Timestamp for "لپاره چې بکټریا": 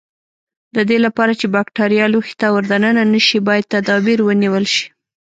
1.05-2.05